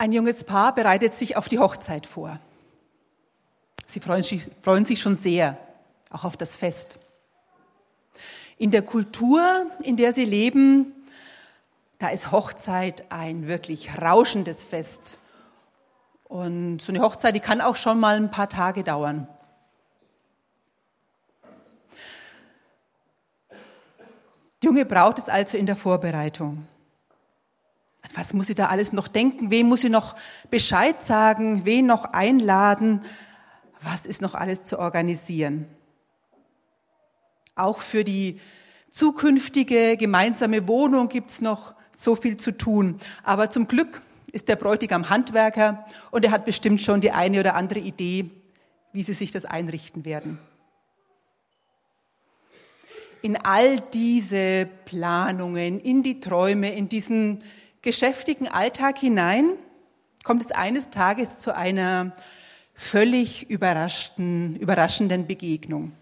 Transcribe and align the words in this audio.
Ein 0.00 0.12
junges 0.12 0.44
Paar 0.44 0.76
bereitet 0.76 1.14
sich 1.14 1.36
auf 1.36 1.48
die 1.48 1.58
Hochzeit 1.58 2.06
vor. 2.06 2.38
Sie 3.88 3.98
freuen 3.98 4.22
sich, 4.22 4.46
freuen 4.62 4.84
sich 4.84 5.00
schon 5.00 5.16
sehr, 5.16 5.58
auch 6.10 6.22
auf 6.22 6.36
das 6.36 6.54
Fest. 6.54 7.00
In 8.58 8.70
der 8.70 8.82
Kultur, 8.82 9.42
in 9.82 9.96
der 9.96 10.14
sie 10.14 10.24
leben, 10.24 10.92
da 11.98 12.10
ist 12.10 12.30
Hochzeit 12.30 13.10
ein 13.10 13.48
wirklich 13.48 14.00
rauschendes 14.00 14.62
Fest. 14.62 15.18
Und 16.28 16.80
so 16.80 16.92
eine 16.92 17.00
Hochzeit, 17.00 17.34
die 17.34 17.40
kann 17.40 17.60
auch 17.60 17.74
schon 17.74 17.98
mal 17.98 18.14
ein 18.14 18.30
paar 18.30 18.48
Tage 18.48 18.84
dauern. 18.84 19.26
Die 24.62 24.66
junge 24.66 24.84
Braut 24.84 25.18
ist 25.18 25.30
also 25.30 25.56
in 25.56 25.66
der 25.66 25.76
Vorbereitung. 25.76 26.68
Was 28.14 28.32
muss 28.32 28.46
sie 28.46 28.54
da 28.54 28.66
alles 28.66 28.92
noch 28.92 29.08
denken? 29.08 29.50
Wem 29.50 29.68
muss 29.68 29.82
sie 29.82 29.90
noch 29.90 30.16
Bescheid 30.50 31.02
sagen? 31.02 31.64
Wen 31.64 31.86
noch 31.86 32.04
einladen? 32.04 33.02
Was 33.82 34.06
ist 34.06 34.22
noch 34.22 34.34
alles 34.34 34.64
zu 34.64 34.78
organisieren? 34.78 35.66
Auch 37.54 37.80
für 37.80 38.04
die 38.04 38.40
zukünftige 38.90 39.96
gemeinsame 39.96 40.66
Wohnung 40.66 41.08
gibt's 41.08 41.40
noch 41.40 41.74
so 41.94 42.14
viel 42.14 42.36
zu 42.36 42.56
tun. 42.56 42.96
Aber 43.24 43.50
zum 43.50 43.68
Glück 43.68 44.02
ist 44.32 44.48
der 44.48 44.56
Bräutigam 44.56 45.10
Handwerker 45.10 45.86
und 46.10 46.24
er 46.24 46.30
hat 46.30 46.44
bestimmt 46.44 46.80
schon 46.80 47.00
die 47.00 47.12
eine 47.12 47.40
oder 47.40 47.54
andere 47.54 47.80
Idee, 47.80 48.30
wie 48.92 49.02
sie 49.02 49.14
sich 49.14 49.32
das 49.32 49.44
einrichten 49.44 50.04
werden. 50.04 50.38
In 53.20 53.36
all 53.36 53.80
diese 53.80 54.68
Planungen, 54.84 55.80
in 55.80 56.02
die 56.02 56.20
Träume, 56.20 56.72
in 56.72 56.88
diesen 56.88 57.42
geschäftigen 57.82 58.48
Alltag 58.48 58.98
hinein 58.98 59.52
kommt 60.24 60.44
es 60.44 60.52
eines 60.52 60.90
Tages 60.90 61.38
zu 61.38 61.54
einer 61.54 62.12
völlig 62.74 63.48
überraschten, 63.50 64.56
überraschenden 64.56 65.26
Begegnung. 65.26 65.92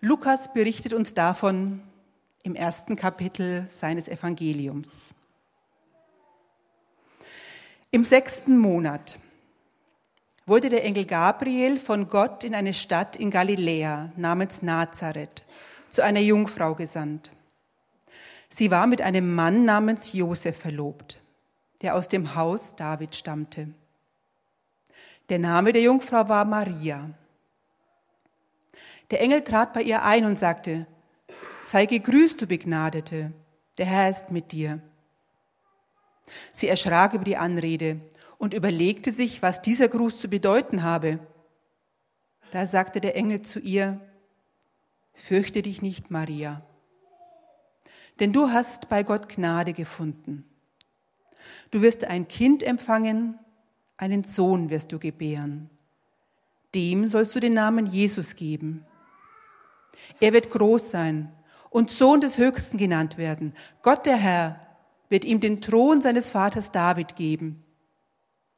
Lukas 0.00 0.52
berichtet 0.52 0.92
uns 0.92 1.14
davon 1.14 1.82
im 2.42 2.54
ersten 2.54 2.96
Kapitel 2.96 3.68
seines 3.70 4.08
Evangeliums. 4.08 5.10
Im 7.90 8.04
sechsten 8.04 8.58
Monat 8.58 9.18
wurde 10.46 10.70
der 10.70 10.84
Engel 10.84 11.04
Gabriel 11.04 11.78
von 11.78 12.08
Gott 12.08 12.42
in 12.42 12.54
eine 12.54 12.74
Stadt 12.74 13.16
in 13.16 13.30
Galiläa 13.30 14.12
namens 14.16 14.62
Nazareth 14.62 15.44
zu 15.88 16.02
einer 16.02 16.20
Jungfrau 16.20 16.74
gesandt. 16.74 17.30
Sie 18.54 18.70
war 18.70 18.86
mit 18.86 19.00
einem 19.00 19.34
Mann 19.34 19.64
namens 19.64 20.12
Josef 20.12 20.58
verlobt, 20.58 21.22
der 21.80 21.96
aus 21.96 22.08
dem 22.08 22.34
Haus 22.34 22.76
David 22.76 23.14
stammte. 23.14 23.68
Der 25.30 25.38
Name 25.38 25.72
der 25.72 25.80
Jungfrau 25.80 26.28
war 26.28 26.44
Maria. 26.44 27.08
Der 29.10 29.22
Engel 29.22 29.42
trat 29.42 29.72
bei 29.72 29.80
ihr 29.80 30.02
ein 30.02 30.26
und 30.26 30.38
sagte, 30.38 30.86
sei 31.62 31.86
gegrüßt, 31.86 32.42
du 32.42 32.46
Begnadete, 32.46 33.32
der 33.78 33.86
Herr 33.86 34.10
ist 34.10 34.30
mit 34.30 34.52
dir. 34.52 34.82
Sie 36.52 36.68
erschrak 36.68 37.14
über 37.14 37.24
die 37.24 37.38
Anrede 37.38 38.02
und 38.36 38.52
überlegte 38.52 39.12
sich, 39.12 39.40
was 39.40 39.62
dieser 39.62 39.88
Gruß 39.88 40.20
zu 40.20 40.28
bedeuten 40.28 40.82
habe. 40.82 41.20
Da 42.50 42.66
sagte 42.66 43.00
der 43.00 43.16
Engel 43.16 43.40
zu 43.40 43.60
ihr, 43.60 43.98
fürchte 45.14 45.62
dich 45.62 45.80
nicht, 45.80 46.10
Maria 46.10 46.62
denn 48.20 48.32
du 48.32 48.50
hast 48.50 48.88
bei 48.88 49.02
Gott 49.02 49.28
Gnade 49.28 49.72
gefunden. 49.72 50.44
Du 51.70 51.82
wirst 51.82 52.04
ein 52.04 52.28
Kind 52.28 52.62
empfangen, 52.62 53.38
einen 53.96 54.24
Sohn 54.24 54.70
wirst 54.70 54.92
du 54.92 54.98
gebären. 54.98 55.70
Dem 56.74 57.08
sollst 57.08 57.34
du 57.34 57.40
den 57.40 57.54
Namen 57.54 57.86
Jesus 57.86 58.36
geben. 58.36 58.84
Er 60.20 60.32
wird 60.32 60.50
groß 60.50 60.90
sein 60.90 61.32
und 61.70 61.90
Sohn 61.90 62.20
des 62.20 62.38
Höchsten 62.38 62.78
genannt 62.78 63.18
werden. 63.18 63.54
Gott 63.82 64.06
der 64.06 64.16
Herr 64.16 64.60
wird 65.08 65.24
ihm 65.24 65.40
den 65.40 65.60
Thron 65.60 66.00
seines 66.00 66.30
Vaters 66.30 66.72
David 66.72 67.16
geben. 67.16 67.64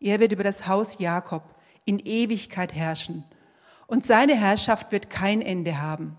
Er 0.00 0.20
wird 0.20 0.32
über 0.32 0.44
das 0.44 0.66
Haus 0.66 0.98
Jakob 0.98 1.54
in 1.84 1.98
Ewigkeit 1.98 2.74
herrschen 2.74 3.24
und 3.86 4.06
seine 4.06 4.34
Herrschaft 4.34 4.92
wird 4.92 5.10
kein 5.10 5.40
Ende 5.42 5.80
haben. 5.80 6.16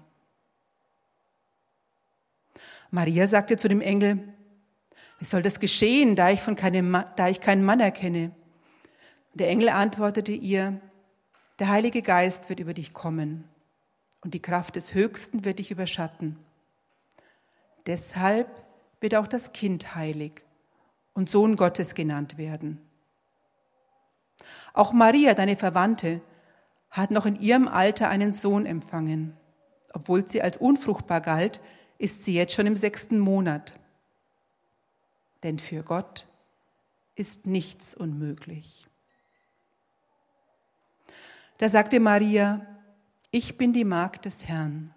Maria 2.92 3.28
sagte 3.28 3.58
zu 3.58 3.68
dem 3.68 3.82
Engel, 3.82 4.34
wie 5.20 5.26
soll 5.26 5.42
das 5.42 5.60
geschehen, 5.60 6.16
da 6.16 6.30
ich, 6.30 6.42
von 6.42 6.56
keinem, 6.56 6.98
da 7.16 7.30
ich 7.30 7.40
keinen 7.40 7.64
Mann 7.64 7.80
erkenne? 7.80 8.32
Der 9.34 9.50
Engel 9.50 9.70
antwortete 9.70 10.32
ihr, 10.32 10.80
der 11.60 11.70
Heilige 11.70 12.02
Geist 12.02 12.50
wird 12.50 12.60
über 12.60 12.74
dich 12.74 12.94
kommen 12.94 13.46
und 14.22 14.34
die 14.34 14.42
Kraft 14.42 14.76
des 14.76 14.94
Höchsten 14.94 15.46
wird 15.46 15.60
dich 15.60 15.72
überschatten. 15.72 16.38
Deshalb 17.86 18.50
wird 19.00 19.16
auch 19.16 19.28
das 19.28 19.54
Kind 19.54 19.96
heilig 19.96 20.44
und 21.14 21.30
Sohn 21.30 21.56
Gottes 21.56 21.96
genannt 21.96 22.38
werden. 22.38 22.82
Auch 24.74 24.92
Maria, 24.92 25.34
deine 25.34 25.56
Verwandte, 25.56 26.22
hat 26.90 27.12
noch 27.12 27.26
in 27.26 27.40
ihrem 27.40 27.68
Alter 27.68 28.10
einen 28.10 28.34
Sohn 28.34 28.66
empfangen. 28.66 29.36
Obwohl 29.94 30.28
sie 30.28 30.42
als 30.42 30.58
unfruchtbar 30.58 31.22
galt, 31.22 31.62
ist 31.98 32.26
sie 32.26 32.36
jetzt 32.36 32.54
schon 32.54 32.68
im 32.68 32.76
sechsten 32.76 33.20
Monat. 33.20 33.80
Denn 35.44 35.60
für 35.60 35.84
Gott 35.84 36.28
ist 37.16 37.46
nichts 37.46 37.96
unmöglich. 37.96 38.86
Da 41.58 41.70
sagte 41.70 42.00
Maria, 42.00 42.66
ich 43.32 43.58
bin 43.58 43.72
die 43.72 43.86
Magd 43.86 44.26
des 44.26 44.48
Herrn. 44.48 44.94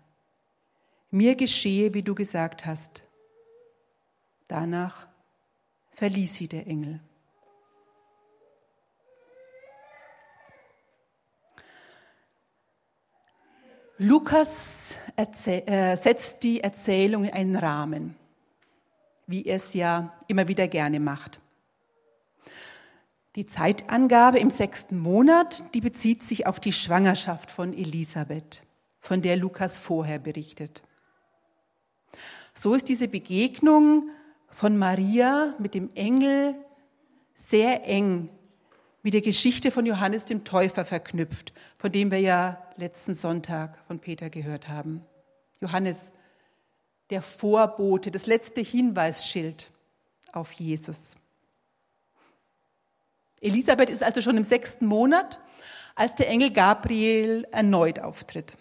Mir 1.11 1.37
geschehe, 1.37 1.95
wie 1.95 2.03
du 2.03 2.15
gesagt 2.15 2.67
hast. 2.67 3.05
Danach 4.49 5.07
verließ 5.93 6.35
sie 6.35 6.49
der 6.49 6.67
Engel. 6.67 7.01
Lukas 14.01 14.95
äh, 15.17 15.97
setzt 15.97 16.45
die 16.45 16.61
Erzählung 16.61 17.25
in 17.25 17.33
einen 17.33 17.57
Rahmen, 17.57 18.15
wie 19.27 19.45
er 19.45 19.57
es 19.57 19.75
ja 19.75 20.17
immer 20.29 20.47
wieder 20.47 20.69
gerne 20.69 21.01
macht. 21.01 21.41
Die 23.35 23.45
Zeitangabe 23.45 24.39
im 24.39 24.51
sechsten 24.51 25.01
Monat, 25.01 25.65
die 25.75 25.81
bezieht 25.81 26.23
sich 26.23 26.47
auf 26.47 26.61
die 26.61 26.73
Schwangerschaft 26.73 27.51
von 27.51 27.73
Elisabeth, 27.73 28.63
von 29.01 29.21
der 29.21 29.37
Lukas 29.37 29.77
vorher 29.77 30.21
berichtet. 30.21 30.85
So 32.55 32.75
ist 32.75 32.89
diese 32.89 33.09
Begegnung 33.09 34.11
von 34.49 34.79
Maria 34.79 35.55
mit 35.59 35.75
dem 35.75 35.91
Engel 35.97 36.55
sehr 37.37 37.85
eng 37.85 38.29
mit 39.09 39.15
der 39.15 39.23
Geschichte 39.23 39.71
von 39.71 39.87
Johannes 39.87 40.27
dem 40.27 40.45
Täufer 40.45 40.85
verknüpft, 40.85 41.55
von 41.79 41.91
dem 41.91 42.11
wir 42.11 42.21
ja 42.21 42.63
letzten 42.77 43.15
Sonntag 43.15 43.83
von 43.87 44.01
Peter 44.01 44.29
gehört 44.29 44.69
haben. 44.69 45.03
Johannes, 45.63 46.13
der 47.09 47.23
Vorbote, 47.23 48.11
das 48.11 48.27
letzte 48.27 48.61
Hinweisschild 48.61 49.71
auf 50.35 50.53
Jesus. 50.53 51.15
Elisabeth 53.41 53.89
ist 53.89 54.03
also 54.03 54.21
schon 54.21 54.37
im 54.37 54.45
sechsten 54.45 54.85
Monat, 54.85 55.41
als 55.95 56.15
der 56.15 56.29
Engel 56.29 56.51
Gabriel 56.51 57.47
erneut 57.51 58.01
auftritt. 58.01 58.59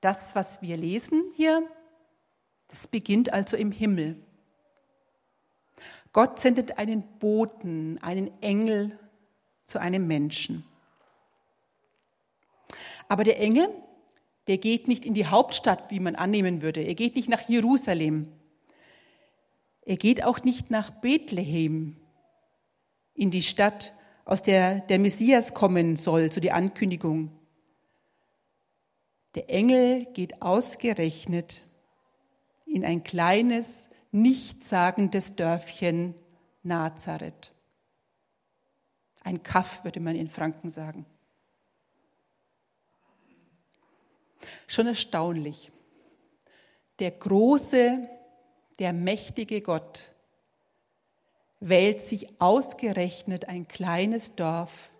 Das, 0.00 0.36
was 0.36 0.62
wir 0.62 0.76
lesen 0.76 1.24
hier, 1.34 1.68
das 2.68 2.86
beginnt 2.86 3.32
also 3.32 3.56
im 3.56 3.72
Himmel. 3.72 4.14
Gott 6.12 6.38
sendet 6.40 6.78
einen 6.78 7.02
Boten, 7.18 7.98
einen 8.02 8.30
Engel 8.42 8.98
zu 9.64 9.80
einem 9.80 10.06
Menschen. 10.06 10.64
Aber 13.08 13.24
der 13.24 13.40
Engel, 13.40 13.68
der 14.46 14.58
geht 14.58 14.88
nicht 14.88 15.04
in 15.04 15.14
die 15.14 15.26
Hauptstadt, 15.26 15.90
wie 15.90 16.00
man 16.00 16.16
annehmen 16.16 16.62
würde. 16.62 16.80
Er 16.82 16.94
geht 16.94 17.16
nicht 17.16 17.28
nach 17.28 17.48
Jerusalem. 17.48 18.32
Er 19.84 19.96
geht 19.96 20.24
auch 20.24 20.42
nicht 20.44 20.70
nach 20.70 20.90
Bethlehem, 20.90 21.96
in 23.14 23.30
die 23.30 23.42
Stadt, 23.42 23.92
aus 24.24 24.42
der 24.42 24.80
der 24.80 24.98
Messias 24.98 25.54
kommen 25.54 25.96
soll, 25.96 26.30
zu 26.30 26.40
der 26.40 26.54
Ankündigung. 26.54 27.30
Der 29.34 29.50
Engel 29.50 30.06
geht 30.12 30.42
ausgerechnet 30.42 31.64
in 32.66 32.84
ein 32.84 33.02
kleines, 33.02 33.88
nichtssagendes 34.12 35.34
Dörfchen 35.34 36.14
Nazareth. 36.62 37.52
Ein 39.24 39.42
Kaff, 39.42 39.84
würde 39.84 40.00
man 40.00 40.16
in 40.16 40.28
Franken 40.28 40.70
sagen. 40.70 41.06
Schon 44.66 44.86
erstaunlich. 44.86 45.70
Der 46.98 47.10
große, 47.10 48.08
der 48.78 48.92
mächtige 48.92 49.60
Gott 49.60 50.12
wählt 51.60 52.00
sich 52.00 52.40
ausgerechnet 52.40 53.48
ein 53.48 53.68
kleines 53.68 54.34
Dorf, 54.34 54.90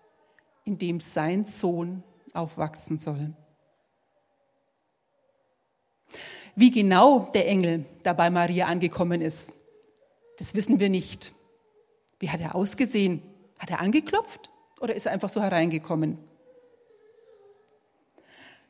in 0.65 0.79
dem 0.79 1.01
sein 1.01 1.47
Sohn 1.47 2.03
aufwachsen 2.33 2.99
soll. 2.99 3.35
Wie 6.55 6.71
genau 6.71 7.31
der 7.33 7.49
Engel 7.49 7.85
dabei 8.03 8.31
Maria 8.31 8.67
angekommen 8.67 9.21
ist, 9.21 9.53
das 10.39 10.55
wissen 10.55 10.81
wir 10.81 10.91
nicht. 10.91 11.33
Wie 12.19 12.31
hat 12.31 12.41
er 12.41 12.55
ausgesehen? 12.55 13.23
Hat 13.59 13.71
er 13.71 13.81
angeklopft 13.81 14.51
oder 14.81 14.95
ist 14.95 15.07
er 15.07 15.13
einfach 15.13 15.29
so 15.29 15.41
hereingekommen? 15.41 16.19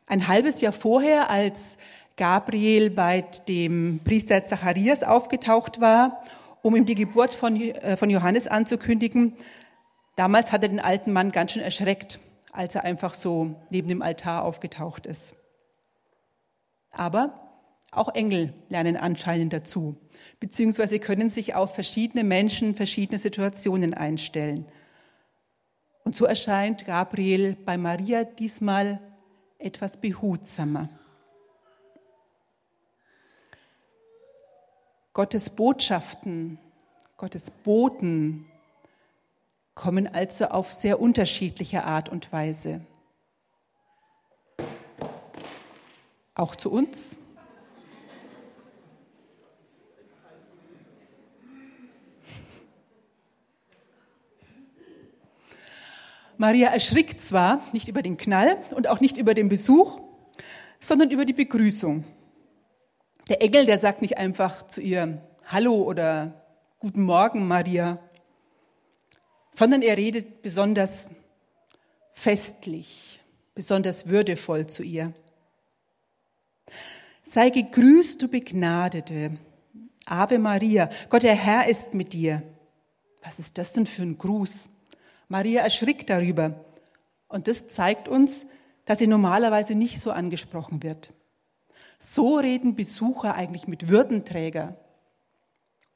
Ein 0.06 0.28
halbes 0.28 0.60
Jahr 0.60 0.72
vorher, 0.72 1.30
als 1.30 1.76
Gabriel 2.16 2.90
bei 2.90 3.24
dem 3.48 4.00
Priester 4.04 4.44
Zacharias 4.44 5.02
aufgetaucht 5.02 5.80
war, 5.80 6.22
um 6.60 6.76
ihm 6.76 6.86
die 6.86 6.94
Geburt 6.94 7.34
von, 7.34 7.60
äh, 7.60 7.96
von 7.96 8.10
Johannes 8.10 8.46
anzukündigen, 8.46 9.36
damals 10.16 10.52
hat 10.52 10.62
er 10.62 10.68
den 10.68 10.80
alten 10.80 11.12
Mann 11.12 11.32
ganz 11.32 11.52
schön 11.52 11.62
erschreckt, 11.62 12.20
als 12.52 12.74
er 12.74 12.84
einfach 12.84 13.14
so 13.14 13.56
neben 13.70 13.88
dem 13.88 14.02
Altar 14.02 14.44
aufgetaucht 14.44 15.06
ist. 15.06 15.34
Aber 16.90 17.42
auch 17.92 18.14
Engel 18.14 18.52
lernen 18.68 18.96
anscheinend 18.96 19.52
dazu, 19.52 19.94
beziehungsweise 20.40 20.98
können 20.98 21.30
sich 21.30 21.54
auf 21.54 21.74
verschiedene 21.74 22.24
Menschen, 22.24 22.74
verschiedene 22.74 23.18
Situationen 23.18 23.94
einstellen. 23.94 24.66
Und 26.04 26.16
so 26.16 26.24
erscheint 26.24 26.84
Gabriel 26.84 27.56
bei 27.64 27.76
Maria 27.76 28.24
diesmal 28.24 28.98
etwas 29.58 29.98
behutsamer. 29.98 30.88
Gottes 35.12 35.50
Botschaften, 35.50 36.58
Gottes 37.18 37.50
Boten 37.50 38.46
kommen 39.74 40.06
also 40.06 40.46
auf 40.46 40.72
sehr 40.72 40.98
unterschiedliche 41.00 41.84
Art 41.84 42.08
und 42.08 42.32
Weise. 42.32 42.80
Auch 46.34 46.56
zu 46.56 46.72
uns. 46.72 47.18
Maria 56.42 56.70
erschrickt 56.70 57.20
zwar 57.20 57.62
nicht 57.72 57.86
über 57.86 58.02
den 58.02 58.16
Knall 58.16 58.58
und 58.74 58.88
auch 58.88 58.98
nicht 58.98 59.16
über 59.16 59.32
den 59.32 59.48
Besuch, 59.48 60.00
sondern 60.80 61.12
über 61.12 61.24
die 61.24 61.32
Begrüßung. 61.32 62.02
Der 63.28 63.40
Engel, 63.40 63.64
der 63.64 63.78
sagt 63.78 64.02
nicht 64.02 64.18
einfach 64.18 64.66
zu 64.66 64.80
ihr 64.80 65.22
Hallo 65.44 65.76
oder 65.76 66.42
Guten 66.80 67.04
Morgen, 67.04 67.46
Maria, 67.46 68.00
sondern 69.52 69.82
er 69.82 69.96
redet 69.96 70.42
besonders 70.42 71.08
festlich, 72.12 73.20
besonders 73.54 74.08
würdevoll 74.08 74.66
zu 74.66 74.82
ihr. 74.82 75.12
Sei 77.24 77.50
gegrüßt, 77.50 78.20
du 78.20 78.26
Begnadete. 78.26 79.38
Ave 80.06 80.40
Maria, 80.40 80.90
Gott 81.08 81.22
der 81.22 81.36
Herr 81.36 81.68
ist 81.68 81.94
mit 81.94 82.12
dir. 82.12 82.42
Was 83.22 83.38
ist 83.38 83.58
das 83.58 83.74
denn 83.74 83.86
für 83.86 84.02
ein 84.02 84.18
Gruß? 84.18 84.71
Maria 85.32 85.62
erschrickt 85.62 86.10
darüber. 86.10 86.62
Und 87.26 87.48
das 87.48 87.66
zeigt 87.66 88.06
uns, 88.06 88.44
dass 88.84 88.98
sie 88.98 89.06
normalerweise 89.06 89.74
nicht 89.74 89.98
so 89.98 90.10
angesprochen 90.10 90.82
wird. 90.82 91.14
So 92.00 92.36
reden 92.36 92.74
Besucher 92.74 93.34
eigentlich 93.34 93.66
mit 93.66 93.88
Würdenträger. 93.88 94.76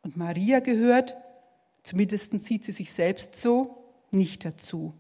Und 0.01 0.17
Maria 0.17 0.61
gehört, 0.61 1.19
zumindest 1.85 2.33
sieht 2.41 2.65
sie 2.65 2.73
sich 2.73 2.95
selbst 2.95 3.37
so, 3.39 3.77
nicht 4.11 4.43
dazu. 4.47 4.95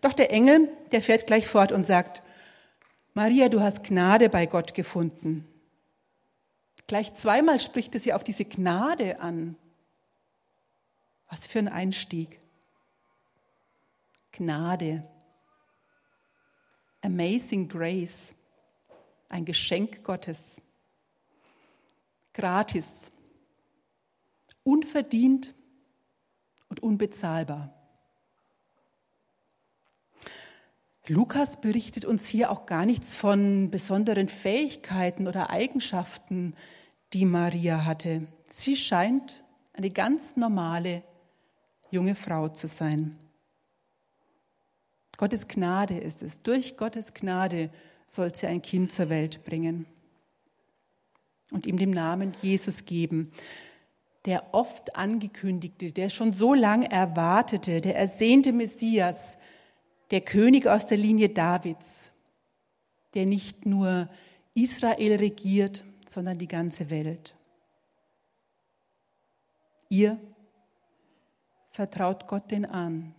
Doch 0.00 0.14
der 0.14 0.32
Engel, 0.32 0.70
der 0.90 1.02
fährt 1.02 1.26
gleich 1.26 1.46
fort 1.46 1.70
und 1.70 1.86
sagt, 1.86 2.22
Maria, 3.12 3.50
du 3.50 3.60
hast 3.60 3.84
Gnade 3.84 4.30
bei 4.30 4.46
Gott 4.46 4.72
gefunden. 4.72 5.46
Gleich 6.86 7.12
zweimal 7.12 7.60
spricht 7.60 7.92
er 7.92 8.00
sie 8.00 8.14
auf 8.14 8.24
diese 8.24 8.46
Gnade 8.46 9.20
an. 9.20 9.54
Was 11.32 11.46
für 11.46 11.60
ein 11.60 11.68
Einstieg. 11.68 12.38
Gnade. 14.32 15.02
Amazing 17.00 17.70
Grace 17.70 18.34
ein 19.30 19.46
Geschenk 19.46 20.04
Gottes. 20.04 20.60
Gratis, 22.34 23.10
unverdient 24.62 25.54
und 26.68 26.82
unbezahlbar. 26.82 27.72
Lukas 31.06 31.62
berichtet 31.62 32.04
uns 32.04 32.26
hier 32.26 32.50
auch 32.50 32.66
gar 32.66 32.84
nichts 32.84 33.16
von 33.16 33.70
besonderen 33.70 34.28
Fähigkeiten 34.28 35.26
oder 35.26 35.48
Eigenschaften, 35.48 36.54
die 37.14 37.24
Maria 37.24 37.86
hatte. 37.86 38.26
Sie 38.50 38.76
scheint 38.76 39.42
eine 39.72 39.90
ganz 39.90 40.36
normale 40.36 41.02
junge 41.92 42.16
Frau 42.16 42.48
zu 42.48 42.66
sein. 42.66 43.16
Gottes 45.18 45.46
Gnade 45.46 45.98
ist 45.98 46.22
es. 46.22 46.40
Durch 46.40 46.76
Gottes 46.76 47.14
Gnade 47.14 47.70
soll 48.08 48.34
sie 48.34 48.46
ein 48.46 48.62
Kind 48.62 48.90
zur 48.92 49.08
Welt 49.08 49.44
bringen 49.44 49.86
und 51.50 51.66
ihm 51.66 51.78
den 51.78 51.90
Namen 51.90 52.32
Jesus 52.42 52.86
geben. 52.86 53.30
Der 54.24 54.54
oft 54.54 54.96
angekündigte, 54.96 55.92
der 55.92 56.08
schon 56.08 56.32
so 56.32 56.54
lang 56.54 56.82
erwartete, 56.82 57.80
der 57.80 57.94
ersehnte 57.94 58.52
Messias, 58.52 59.36
der 60.10 60.22
König 60.22 60.66
aus 60.66 60.86
der 60.86 60.98
Linie 60.98 61.28
Davids, 61.28 62.10
der 63.14 63.26
nicht 63.26 63.66
nur 63.66 64.08
Israel 64.54 65.16
regiert, 65.16 65.84
sondern 66.08 66.38
die 66.38 66.48
ganze 66.48 66.88
Welt. 66.88 67.34
Ihr 69.88 70.18
vertraut 71.72 72.28
Gott 72.28 72.50
den 72.50 72.64
an. 72.64 73.14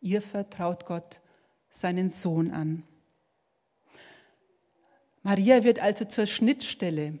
Ihr 0.00 0.22
vertraut 0.22 0.86
Gott 0.86 1.20
seinen 1.70 2.10
Sohn 2.10 2.50
an. 2.50 2.84
Maria 5.22 5.62
wird 5.62 5.78
also 5.78 6.04
zur 6.04 6.26
Schnittstelle 6.26 7.18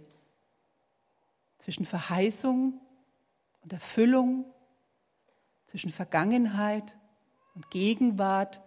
zwischen 1.58 1.86
Verheißung 1.86 2.80
und 3.62 3.72
Erfüllung, 3.72 4.44
zwischen 5.66 5.90
Vergangenheit 5.90 6.96
und 7.54 7.70
Gegenwart, 7.70 8.60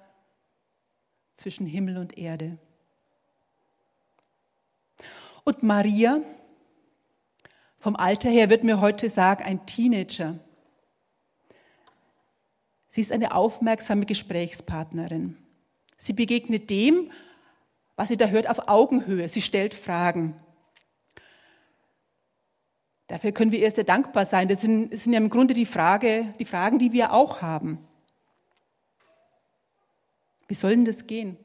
zwischen 1.36 1.66
Himmel 1.66 1.98
und 1.98 2.18
Erde. 2.18 2.58
Und 5.44 5.62
Maria, 5.62 6.22
vom 7.80 7.96
Alter 7.96 8.30
her 8.30 8.50
wird 8.50 8.64
mir 8.64 8.80
heute 8.80 9.10
sagen, 9.10 9.44
ein 9.44 9.66
Teenager. 9.66 10.40
Sie 12.96 13.02
ist 13.02 13.12
eine 13.12 13.36
aufmerksame 13.36 14.06
Gesprächspartnerin. 14.06 15.36
Sie 15.98 16.14
begegnet 16.14 16.70
dem, 16.70 17.12
was 17.98 18.08
sie 18.08 18.16
da 18.16 18.28
hört, 18.28 18.50
auf 18.50 18.70
Augenhöhe. 18.70 19.28
Sie 19.28 19.42
stellt 19.42 19.74
Fragen. 19.74 20.40
Dafür 23.08 23.34
können 23.34 23.52
wir 23.52 23.60
ihr 23.60 23.70
sehr 23.70 23.84
dankbar 23.84 24.26
sein. 24.26 24.48
Das 24.48 24.62
sind, 24.62 24.94
das 24.94 25.04
sind 25.04 25.12
ja 25.12 25.20
im 25.20 25.30
Grunde 25.30 25.54
die, 25.54 25.66
Frage, 25.66 26.34
die 26.40 26.46
Fragen, 26.46 26.80
die 26.80 26.94
wir 26.94 27.12
auch 27.12 27.42
haben. 27.42 27.80
Wie 30.48 30.56
soll 30.56 30.72
denn 30.72 30.86
das 30.86 31.06
gehen? 31.06 31.36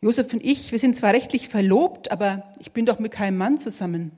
Josef 0.00 0.32
und 0.32 0.42
ich, 0.42 0.72
wir 0.72 0.78
sind 0.78 0.96
zwar 0.96 1.12
rechtlich 1.12 1.50
verlobt, 1.50 2.10
aber 2.10 2.50
ich 2.58 2.72
bin 2.72 2.86
doch 2.86 2.98
mit 2.98 3.12
keinem 3.12 3.36
Mann 3.36 3.58
zusammen. 3.58 4.16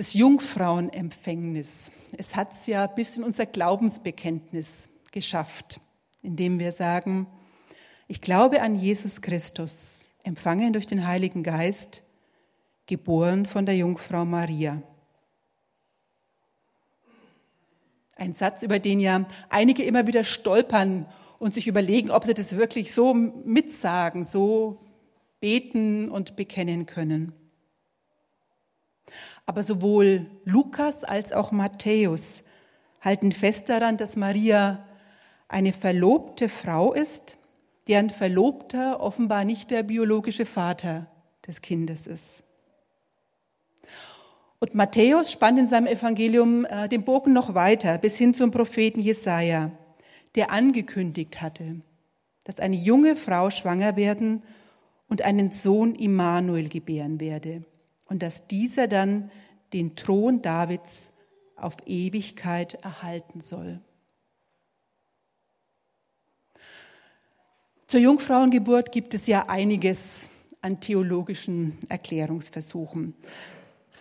Das 0.00 0.14
Jungfrauenempfängnis, 0.14 1.92
es 2.16 2.34
hat 2.34 2.52
es 2.52 2.66
ja 2.66 2.86
bis 2.86 3.18
in 3.18 3.22
unser 3.22 3.44
Glaubensbekenntnis 3.44 4.88
geschafft, 5.12 5.78
indem 6.22 6.58
wir 6.58 6.72
sagen, 6.72 7.26
ich 8.08 8.22
glaube 8.22 8.62
an 8.62 8.76
Jesus 8.76 9.20
Christus, 9.20 10.06
empfangen 10.22 10.72
durch 10.72 10.86
den 10.86 11.06
Heiligen 11.06 11.42
Geist, 11.42 12.02
geboren 12.86 13.44
von 13.44 13.66
der 13.66 13.76
Jungfrau 13.76 14.24
Maria. 14.24 14.82
Ein 18.16 18.34
Satz, 18.34 18.62
über 18.62 18.78
den 18.78 19.00
ja 19.00 19.26
einige 19.50 19.82
immer 19.82 20.06
wieder 20.06 20.24
stolpern 20.24 21.04
und 21.38 21.52
sich 21.52 21.66
überlegen, 21.66 22.10
ob 22.10 22.24
sie 22.24 22.32
das 22.32 22.56
wirklich 22.56 22.94
so 22.94 23.12
mitsagen, 23.12 24.24
so 24.24 24.80
beten 25.40 26.08
und 26.08 26.36
bekennen 26.36 26.86
können. 26.86 27.34
Aber 29.50 29.64
sowohl 29.64 30.26
Lukas 30.44 31.02
als 31.02 31.32
auch 31.32 31.50
Matthäus 31.50 32.44
halten 33.00 33.32
fest 33.32 33.68
daran, 33.68 33.96
dass 33.96 34.14
Maria 34.14 34.86
eine 35.48 35.72
verlobte 35.72 36.48
Frau 36.48 36.92
ist, 36.92 37.36
deren 37.88 38.10
Verlobter 38.10 39.00
offenbar 39.00 39.44
nicht 39.44 39.72
der 39.72 39.82
biologische 39.82 40.46
Vater 40.46 41.08
des 41.48 41.62
Kindes 41.62 42.06
ist. 42.06 42.44
Und 44.60 44.76
Matthäus 44.76 45.32
spannt 45.32 45.58
in 45.58 45.66
seinem 45.66 45.88
Evangelium 45.88 46.64
äh, 46.66 46.88
den 46.88 47.02
Bogen 47.02 47.32
noch 47.32 47.52
weiter 47.52 47.98
bis 47.98 48.16
hin 48.16 48.34
zum 48.34 48.52
Propheten 48.52 49.00
Jesaja, 49.00 49.72
der 50.36 50.52
angekündigt 50.52 51.42
hatte, 51.42 51.80
dass 52.44 52.60
eine 52.60 52.76
junge 52.76 53.16
Frau 53.16 53.50
schwanger 53.50 53.96
werden 53.96 54.44
und 55.08 55.22
einen 55.22 55.50
Sohn 55.50 55.96
Immanuel 55.96 56.68
gebären 56.68 57.18
werde 57.18 57.64
und 58.10 58.22
dass 58.22 58.46
dieser 58.48 58.88
dann 58.88 59.30
den 59.72 59.96
Thron 59.96 60.42
Davids 60.42 61.10
auf 61.56 61.76
Ewigkeit 61.86 62.74
erhalten 62.74 63.40
soll. 63.40 63.80
Zur 67.86 68.00
Jungfrauengeburt 68.00 68.92
gibt 68.92 69.14
es 69.14 69.26
ja 69.26 69.48
einiges 69.48 70.28
an 70.60 70.80
theologischen 70.80 71.78
Erklärungsversuchen, 71.88 73.14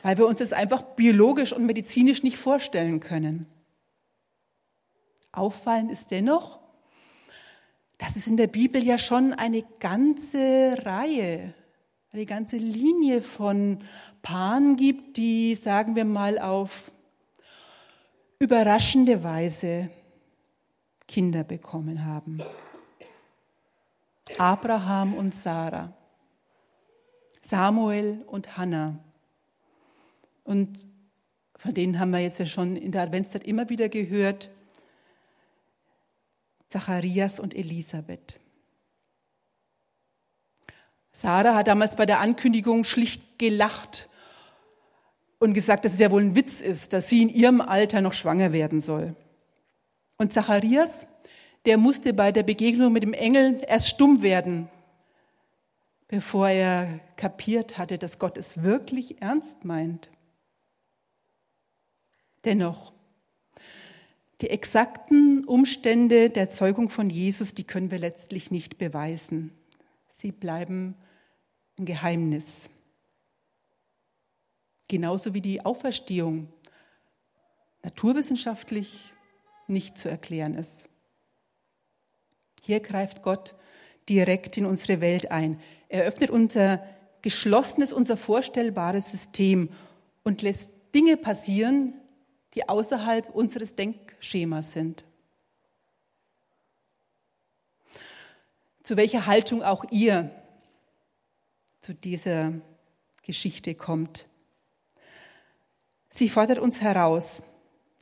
weil 0.04 0.18
wir 0.18 0.28
uns 0.28 0.40
das 0.40 0.54
einfach 0.54 0.82
biologisch 0.82 1.54
und 1.54 1.66
medizinisch 1.66 2.24
nicht 2.24 2.38
vorstellen 2.38 3.00
können. 3.00 3.46
Auffallend 5.32 5.92
ist 5.92 6.12
dennoch, 6.12 6.60
dass 8.00 8.16
es 8.16 8.28
in 8.28 8.38
der 8.38 8.48
Bibel 8.48 8.84
ja 8.84 8.98
schon 8.98 9.34
eine 9.34 9.64
ganze 9.80 10.76
Reihe, 10.84 11.54
eine 12.12 12.26
ganze 12.26 12.58
Linie 12.58 13.22
von 13.22 13.80
Paaren 14.22 14.76
gibt, 14.76 15.18
die, 15.18 15.56
sagen 15.56 15.96
wir 15.96 16.06
mal, 16.06 16.40
auf 16.40 16.92
überraschende 18.40 19.24
Weise 19.24 19.90
Kinder 21.08 21.44
bekommen 21.44 22.06
haben. 22.06 22.40
Abraham 24.38 25.14
und 25.14 25.36
Sarah, 25.36 25.94
Samuel 27.42 28.24
und 28.28 28.58
Hannah. 28.58 29.00
Und 30.44 30.88
von 31.58 31.74
denen 31.74 32.00
haben 32.00 32.12
wir 32.12 32.20
jetzt 32.20 32.40
ja 32.40 32.46
schon 32.46 32.76
in 32.76 32.92
der 32.92 33.04
Adventszeit 33.04 33.44
immer 33.44 33.70
wieder 33.70 33.90
gehört, 33.90 34.50
Zacharias 36.70 37.40
und 37.40 37.56
Elisabeth. 37.56 38.40
Sarah 41.20 41.54
hat 41.54 41.68
damals 41.68 41.98
bei 41.98 42.06
der 42.06 42.22
Ankündigung 42.22 42.86
schlicht 42.86 43.40
gelacht 43.40 44.08
und 45.38 45.54
gesagt, 45.54 45.84
dass 45.84 45.92
es 45.92 46.00
ja 46.00 46.12
wohl 46.12 46.22
ein 46.22 46.38
Witz 46.38 46.62
ist, 46.62 46.94
dass 46.94 47.10
sie 47.10 47.24
in 47.24 47.28
ihrem 47.28 47.60
Alter 47.60 48.00
noch 48.00 48.14
schwanger 48.14 48.54
werden 48.54 48.80
soll. 48.80 49.18
Und 50.18 50.32
Zacharias, 50.32 51.08
der 51.66 51.78
musste 51.78 52.14
bei 52.14 52.32
der 52.32 52.44
Begegnung 52.44 52.94
mit 52.94 53.04
dem 53.04 53.12
Engel 53.12 53.62
erst 53.68 53.90
stumm 53.90 54.22
werden, 54.22 54.70
bevor 56.08 56.48
er 56.48 57.02
kapiert 57.18 57.78
hatte, 57.78 57.98
dass 57.98 58.18
Gott 58.18 58.38
es 58.38 58.64
wirklich 58.64 59.22
ernst 59.22 59.66
meint. 59.66 60.10
Dennoch, 62.46 62.94
die 64.40 64.52
exakten 64.52 65.44
Umstände 65.44 66.30
der 66.30 66.50
Zeugung 66.50 66.90
von 66.90 67.10
Jesus, 67.10 67.54
die 67.54 67.66
können 67.66 67.92
wir 67.92 68.00
letztlich 68.00 68.52
nicht 68.52 68.78
beweisen. 68.78 69.52
Sie 70.16 70.32
bleiben 70.32 70.96
ein 71.80 71.86
Geheimnis. 71.86 72.70
Genauso 74.88 75.34
wie 75.34 75.42
die 75.42 75.66
Auferstehung 75.66 76.52
naturwissenschaftlich 77.84 79.14
nicht 79.68 79.98
zu 79.98 80.10
erklären 80.10 80.56
ist. 80.56 80.86
Hier 82.62 82.82
greift 82.82 83.22
Gott 83.22 83.56
direkt 84.10 84.58
in 84.58 84.66
unsere 84.66 85.02
Welt 85.02 85.32
ein. 85.32 85.60
Er 85.88 86.04
öffnet 86.04 86.30
unser 86.30 86.84
geschlossenes, 87.22 87.94
unser 87.94 88.18
vorstellbares 88.18 89.12
System 89.12 89.70
und 90.24 90.42
lässt 90.42 90.72
Dinge 90.94 91.18
passieren, 91.18 91.94
die 92.56 92.68
außerhalb 92.68 93.30
unseres 93.34 93.76
Denkschemas 93.76 94.74
sind. 94.74 95.06
Zu 98.84 98.98
welcher 98.98 99.28
Haltung 99.28 99.62
auch 99.62 99.86
ihr 99.92 100.32
zu 101.82 101.94
dieser 101.94 102.54
Geschichte 103.24 103.76
kommt. 103.76 104.28
Sie 106.10 106.30
fordert 106.30 106.60
uns 106.60 106.82
heraus, 106.82 107.42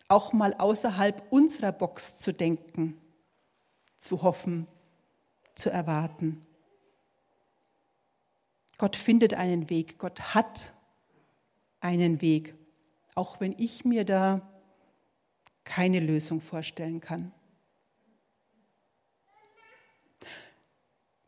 auch 0.08 0.34
mal 0.34 0.54
außerhalb 0.54 1.32
unserer 1.32 1.72
Box 1.72 2.18
zu 2.18 2.34
denken, 2.34 3.00
zu 4.00 4.22
hoffen, 4.22 4.68
zu 5.56 5.70
erwarten. 5.70 6.46
Gott 8.78 8.96
findet 8.96 9.34
einen 9.34 9.70
Weg, 9.70 9.98
Gott 9.98 10.34
hat 10.34 10.72
einen 11.80 12.22
Weg 12.22 12.54
auch 13.18 13.40
wenn 13.40 13.56
ich 13.58 13.84
mir 13.84 14.06
da 14.06 14.42
keine 15.64 16.00
Lösung 16.00 16.40
vorstellen 16.40 17.02
kann. 17.02 17.34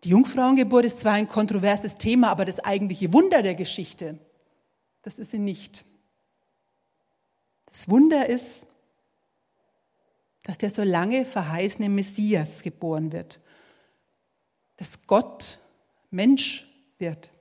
Die 0.04 0.10
Jungfrauengeburt 0.10 0.86
ist 0.86 1.02
zwar 1.02 1.14
ein 1.14 1.28
kontroverses 1.28 1.96
Thema, 1.96 2.30
aber 2.30 2.46
das 2.46 2.60
eigentliche 2.60 3.12
Wunder 3.14 3.42
der 3.42 3.56
Geschichte, 3.56 4.18
das 5.02 5.20
ist 5.20 5.32
sie 5.32 5.40
nicht. 5.40 5.86
Das 7.66 7.90
Wunder 7.90 8.28
ist, 8.28 8.66
dass 10.44 10.58
der 10.58 10.70
so 10.70 10.84
lange 10.84 11.26
verheißene 11.26 11.90
Messias 11.90 12.62
geboren 12.64 13.12
wird, 13.12 13.40
dass 14.78 15.06
Gott 15.06 15.60
Mensch 16.10 16.66
wird. 16.98 17.32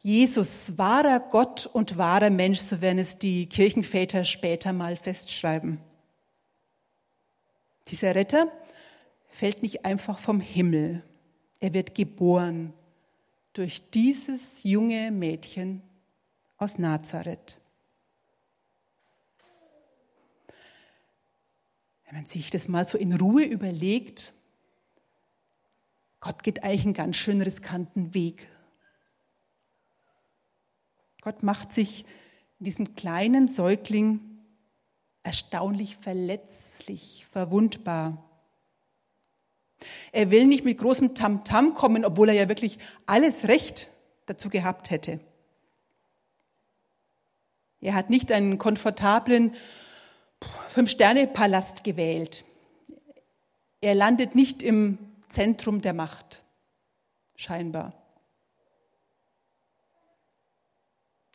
Jesus, 0.00 0.78
wahrer 0.78 1.20
Gott 1.20 1.66
und 1.66 1.98
wahrer 1.98 2.30
Mensch, 2.30 2.60
so 2.60 2.80
werden 2.80 3.00
es 3.00 3.18
die 3.18 3.48
Kirchenväter 3.48 4.24
später 4.24 4.72
mal 4.72 4.96
festschreiben. 4.96 5.80
Dieser 7.88 8.14
Retter 8.14 8.50
fällt 9.30 9.62
nicht 9.62 9.84
einfach 9.84 10.18
vom 10.18 10.40
Himmel. 10.40 11.02
Er 11.60 11.74
wird 11.74 11.94
geboren 11.94 12.72
durch 13.52 13.90
dieses 13.90 14.62
junge 14.62 15.10
Mädchen 15.10 15.82
aus 16.56 16.78
Nazareth. 16.78 17.58
Wenn 22.04 22.16
man 22.16 22.26
sich 22.26 22.50
das 22.50 22.68
mal 22.68 22.84
so 22.84 22.96
in 22.96 23.12
Ruhe 23.12 23.44
überlegt, 23.44 24.32
Gott 26.20 26.42
geht 26.42 26.64
eigentlich 26.64 26.84
einen 26.84 26.94
ganz 26.94 27.16
schön 27.16 27.42
riskanten 27.42 28.14
Weg 28.14 28.48
Gott 31.28 31.42
macht 31.42 31.72
sich 31.72 32.04
in 32.58 32.64
diesem 32.64 32.94
kleinen 32.94 33.48
Säugling 33.48 34.20
erstaunlich 35.22 35.96
verletzlich, 35.96 37.26
verwundbar. 37.30 38.27
Er 40.12 40.30
will 40.30 40.46
nicht 40.46 40.64
mit 40.64 40.78
großem 40.78 41.14
Tamtam 41.14 41.70
-Tam 41.70 41.74
kommen, 41.74 42.04
obwohl 42.04 42.28
er 42.30 42.34
ja 42.34 42.48
wirklich 42.48 42.78
alles 43.06 43.44
Recht 43.48 43.88
dazu 44.26 44.50
gehabt 44.50 44.90
hätte. 44.90 45.20
Er 47.80 47.94
hat 47.94 48.10
nicht 48.10 48.32
einen 48.32 48.58
komfortablen 48.58 49.54
Fünf-Sterne-Palast 50.68 51.84
gewählt. 51.84 52.44
Er 53.80 53.94
landet 53.94 54.34
nicht 54.34 54.62
im 54.62 54.98
Zentrum 55.28 55.80
der 55.80 55.92
Macht, 55.94 56.42
scheinbar. 57.36 57.92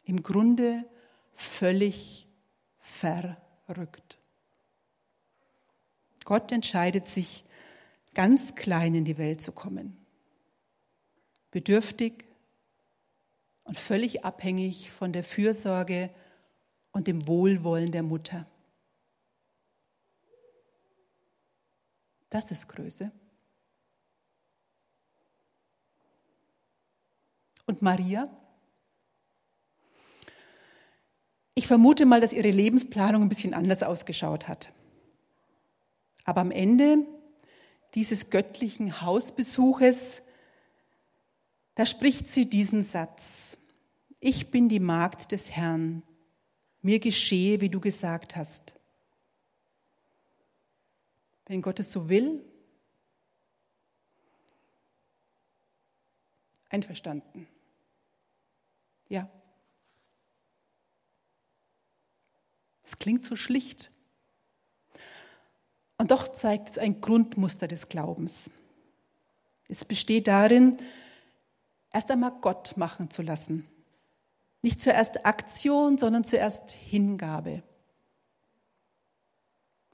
Im 0.05 0.21
Grunde 0.21 0.83
völlig 1.31 2.27
verrückt. 2.79 4.17
Gott 6.25 6.51
entscheidet 6.51 7.07
sich, 7.07 7.45
ganz 8.13 8.55
klein 8.55 8.95
in 8.95 9.05
die 9.05 9.17
Welt 9.17 9.41
zu 9.41 9.51
kommen. 9.51 9.97
Bedürftig 11.51 12.25
und 13.63 13.77
völlig 13.77 14.25
abhängig 14.25 14.91
von 14.91 15.13
der 15.13 15.23
Fürsorge 15.23 16.09
und 16.91 17.07
dem 17.07 17.27
Wohlwollen 17.27 17.91
der 17.91 18.03
Mutter. 18.03 18.47
Das 22.29 22.51
ist 22.51 22.67
Größe. 22.67 23.11
Und 27.65 27.81
Maria? 27.81 28.29
Ich 31.55 31.67
vermute 31.67 32.05
mal, 32.05 32.19
dass 32.19 32.33
ihre 32.33 32.49
Lebensplanung 32.49 33.21
ein 33.21 33.29
bisschen 33.29 33.53
anders 33.53 33.83
ausgeschaut 33.83 34.47
hat. 34.47 34.73
Aber 36.25 36.41
am 36.41 36.51
Ende 36.51 37.05
dieses 37.95 38.29
göttlichen 38.29 39.01
Hausbesuches, 39.01 40.21
da 41.75 41.85
spricht 41.85 42.27
sie 42.27 42.49
diesen 42.49 42.83
Satz. 42.83 43.57
Ich 44.19 44.51
bin 44.51 44.69
die 44.69 44.79
Magd 44.79 45.31
des 45.31 45.51
Herrn. 45.51 46.03
Mir 46.81 46.99
geschehe, 46.99 47.61
wie 47.61 47.69
du 47.69 47.79
gesagt 47.79 48.35
hast. 48.35 48.75
Wenn 51.45 51.61
Gott 51.61 51.79
es 51.79 51.91
so 51.91 52.09
will, 52.09 52.43
einverstanden. 56.69 57.47
Ja. 59.07 59.29
Es 62.83 62.97
klingt 62.97 63.23
so 63.23 63.35
schlicht. 63.35 63.92
Und 66.03 66.11
doch 66.11 66.33
zeigt 66.33 66.67
es 66.67 66.77
ein 66.77 66.99
Grundmuster 66.99 67.65
des 67.65 67.87
Glaubens. 67.87 68.49
Es 69.69 69.85
besteht 69.85 70.27
darin, 70.27 70.75
erst 71.93 72.11
einmal 72.11 72.33
Gott 72.41 72.75
machen 72.75 73.09
zu 73.09 73.21
lassen. 73.21 73.65
Nicht 74.61 74.81
zuerst 74.81 75.25
Aktion, 75.25 75.97
sondern 75.97 76.25
zuerst 76.25 76.71
Hingabe. 76.71 77.63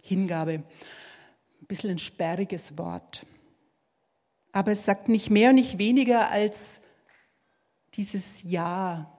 Hingabe, 0.01 0.53
ein 0.53 1.67
bisschen 1.67 1.91
ein 1.91 1.99
sperriges 1.99 2.75
Wort. 2.79 3.27
Aber 4.51 4.71
es 4.71 4.85
sagt 4.85 5.09
nicht 5.09 5.29
mehr 5.29 5.49
und 5.51 5.57
nicht 5.57 5.77
weniger 5.77 6.31
als 6.31 6.81
dieses 7.93 8.41
Ja, 8.41 9.15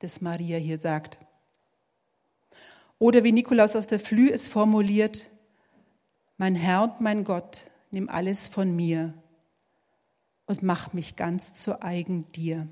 das 0.00 0.20
Maria 0.20 0.58
hier 0.58 0.80
sagt. 0.80 1.20
Oder 2.98 3.22
wie 3.22 3.30
Nikolaus 3.30 3.76
aus 3.76 3.86
der 3.86 4.00
Flü 4.00 4.28
es 4.28 4.48
formuliert, 4.48 5.28
mein 6.36 6.54
Herr 6.54 6.84
und 6.84 7.00
mein 7.00 7.24
Gott, 7.24 7.70
nimm 7.90 8.08
alles 8.08 8.46
von 8.46 8.74
mir 8.74 9.14
und 10.46 10.62
mach 10.62 10.92
mich 10.92 11.16
ganz 11.16 11.52
zu 11.52 11.82
eigen 11.82 12.30
dir. 12.32 12.68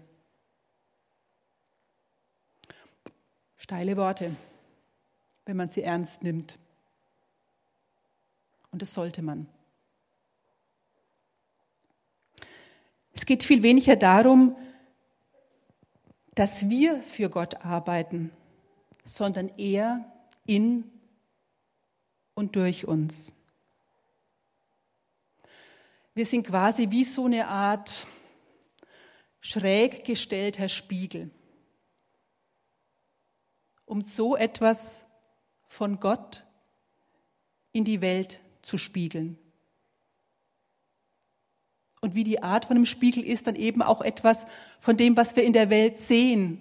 Steile 3.57 3.97
Worte, 3.97 4.35
wenn 5.45 5.57
man 5.57 5.69
sie 5.69 5.83
ernst 5.83 6.23
nimmt. 6.23 6.59
Und 8.71 8.83
das 8.83 8.95
sollte 8.95 9.23
man. 9.23 9.47
Es 13.13 13.27
geht 13.27 13.43
viel 13.43 13.63
weniger 13.63 13.97
darum, 13.97 14.57
dass 16.35 16.71
wir 16.71 17.03
für 17.03 17.29
Gott 17.29 17.65
arbeiten, 17.65 18.31
sondern 19.05 19.51
er 19.59 20.05
in 20.47 20.91
und 22.35 22.57
durch 22.57 22.87
uns. 22.87 23.33
Wir 26.21 26.27
sind 26.27 26.47
quasi 26.47 26.91
wie 26.91 27.05
so 27.05 27.25
eine 27.25 27.49
Art 27.49 28.07
schräg 29.41 30.05
gestellter 30.05 30.69
Spiegel, 30.69 31.31
um 33.87 34.05
so 34.05 34.37
etwas 34.37 35.03
von 35.67 35.99
Gott 35.99 36.45
in 37.73 37.87
die 37.87 38.03
Welt 38.03 38.39
zu 38.61 38.77
spiegeln. 38.77 39.39
Und 42.03 42.15
wie 42.15 42.25
die 42.25 42.43
Art 42.43 42.67
von 42.67 42.77
einem 42.77 42.85
Spiegel 42.85 43.25
ist, 43.25 43.47
dann 43.47 43.57
eben 43.57 43.81
auch 43.81 44.03
etwas 44.03 44.45
von 44.83 44.99
dem, 44.99 45.17
was 45.17 45.37
wir 45.37 45.45
in 45.45 45.55
der 45.55 45.71
Welt 45.71 46.01
sehen, 46.01 46.61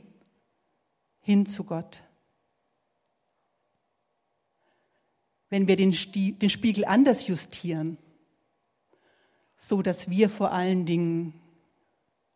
hin 1.19 1.45
zu 1.45 1.65
Gott. 1.65 2.05
Wenn 5.49 5.67
wir 5.67 5.75
den, 5.75 5.91
Spiegel 5.91 6.85
anders 6.85 7.27
justieren, 7.27 7.97
so 9.59 9.81
dass 9.81 10.09
wir 10.09 10.29
vor 10.29 10.51
allen 10.51 10.85
Dingen 10.85 11.33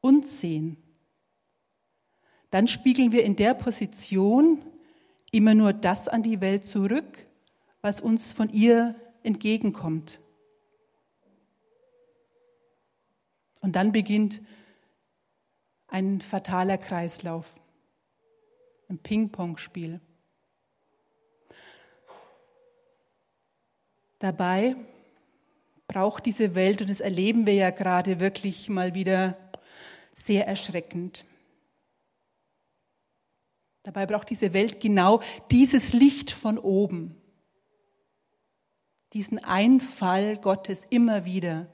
uns 0.01 0.39
sehen, 0.39 0.77
dann 2.51 2.67
spiegeln 2.67 3.11
wir 3.11 3.23
in 3.23 3.35
der 3.35 3.55
Position 3.55 4.61
immer 5.31 5.55
nur 5.55 5.73
das 5.73 6.07
an 6.07 6.21
die 6.21 6.41
Welt 6.41 6.63
zurück, 6.63 7.25
was 7.81 7.99
uns 7.99 8.31
von 8.31 8.49
ihr 8.49 8.95
entgegenkommt. 9.23 10.21
Und 13.61 13.75
dann 13.75 13.91
beginnt 13.91 14.41
ein 15.87 16.21
fataler 16.21 16.77
Kreislauf, 16.77 17.47
ein 18.89 18.99
Ping-Pong-Spiel. 18.99 20.01
Dabei 24.19 24.75
braucht 25.87 26.25
diese 26.25 26.55
Welt, 26.55 26.81
und 26.81 26.89
das 26.89 26.99
erleben 26.99 27.45
wir 27.45 27.53
ja 27.53 27.69
gerade 27.69 28.19
wirklich 28.19 28.69
mal 28.69 28.93
wieder 28.93 29.37
sehr 30.15 30.47
erschreckend. 30.47 31.25
Dabei 33.83 34.05
braucht 34.05 34.29
diese 34.29 34.53
Welt 34.53 34.79
genau 34.79 35.21
dieses 35.51 35.93
Licht 35.93 36.31
von 36.31 36.57
oben, 36.57 37.15
diesen 39.11 39.43
Einfall 39.43 40.37
Gottes 40.37 40.85
immer 40.89 41.25
wieder 41.25 41.67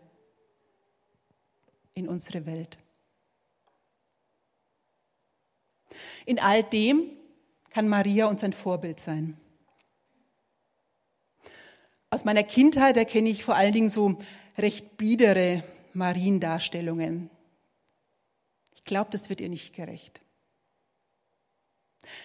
in 1.93 2.07
unsere 2.07 2.45
Welt. 2.45 2.79
In 6.25 6.39
all 6.39 6.63
dem 6.63 7.09
kann 7.69 7.87
Maria 7.87 8.27
uns 8.27 8.43
ein 8.43 8.53
Vorbild 8.53 8.99
sein. 8.99 9.37
Aus 12.11 12.25
meiner 12.25 12.43
Kindheit 12.43 12.97
erkenne 12.97 13.29
ich 13.29 13.43
vor 13.43 13.55
allen 13.55 13.73
Dingen 13.73 13.89
so 13.89 14.17
recht 14.57 14.97
biedere 14.97 15.63
Mariendarstellungen. 15.93 17.29
Ich 18.73 18.83
glaube, 18.83 19.11
das 19.11 19.29
wird 19.29 19.41
ihr 19.41 19.49
nicht 19.49 19.75
gerecht. 19.75 20.21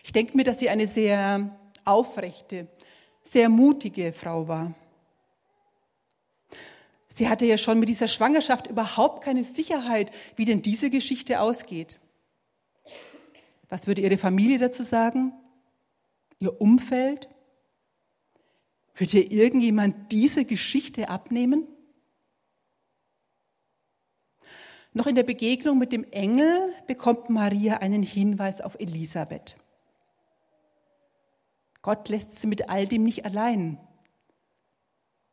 Ich 0.03 0.13
denke 0.13 0.37
mir, 0.37 0.45
dass 0.45 0.59
sie 0.59 0.71
eine 0.71 0.87
sehr 0.87 1.59
aufrechte, 1.85 2.69
sehr 3.25 3.51
mutige 3.51 4.13
Frau 4.15 4.49
war. 4.49 4.75
Sie 7.09 7.29
hatte 7.29 7.45
ja 7.45 7.59
schon 7.59 7.79
mit 7.79 7.89
dieser 7.89 8.09
Schwangerschaft 8.09 8.67
überhaupt 8.67 9.23
keine 9.23 9.45
Sicherheit, 9.45 10.11
wie 10.37 10.47
denn 10.47 10.63
diese 10.63 10.91
Geschichte 10.91 11.41
ausgeht. 11.41 11.99
Was 13.69 13.87
würde 13.87 14.03
ihre 14.03 14.19
Familie 14.19 14.59
dazu 14.59 14.83
sagen? 14.83 15.33
Ihr 16.39 16.61
Umfeld? 16.61 17.29
Wird 18.95 19.13
ihr 19.15 19.31
irgendjemand 19.31 20.13
diese 20.13 20.45
Geschichte 20.45 21.09
abnehmen? 21.09 21.67
Noch 24.93 25.09
in 25.09 25.17
der 25.17 25.25
Begegnung 25.25 25.79
mit 25.79 25.91
dem 25.91 26.05
Engel 26.13 26.73
bekommt 26.87 27.29
Maria 27.29 27.79
einen 27.79 28.05
Hinweis 28.05 28.61
auf 28.61 28.77
Elisabeth. 28.79 29.57
Gott 31.83 32.09
lässt 32.09 32.37
sie 32.37 32.47
mit 32.47 32.71
all 32.71 32.87
dem 32.87 33.03
nicht 33.03 33.25
allein. 33.25 33.79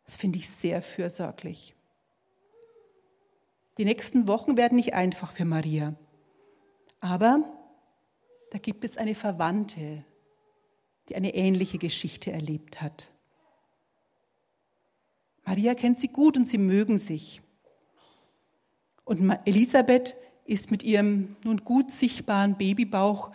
Das 0.05 0.15
finde 0.15 0.39
ich 0.39 0.49
sehr 0.49 0.81
fürsorglich. 0.81 1.75
Die 3.77 3.85
nächsten 3.85 4.27
Wochen 4.27 4.57
werden 4.57 4.75
nicht 4.75 4.95
einfach 4.95 5.31
für 5.31 5.45
Maria. 5.45 5.95
Aber 6.99 7.43
da 8.51 8.57
gibt 8.57 8.83
es 8.83 8.97
eine 8.97 9.15
Verwandte, 9.15 10.03
die 11.07 11.15
eine 11.15 11.35
ähnliche 11.35 11.77
Geschichte 11.77 12.31
erlebt 12.31 12.81
hat. 12.81 13.11
Maria 15.45 15.73
kennt 15.75 15.99
sie 15.99 16.07
gut 16.07 16.37
und 16.37 16.45
sie 16.45 16.57
mögen 16.57 16.97
sich. 16.97 17.41
Und 19.03 19.29
Elisabeth 19.45 20.15
ist 20.45 20.71
mit 20.71 20.83
ihrem 20.83 21.35
nun 21.43 21.57
gut 21.63 21.91
sichtbaren 21.91 22.57
Babybauch 22.57 23.31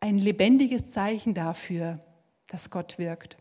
ein 0.00 0.18
lebendiges 0.18 0.92
Zeichen 0.92 1.34
dafür, 1.34 2.00
dass 2.48 2.70
Gott 2.70 2.98
wirkt, 2.98 3.36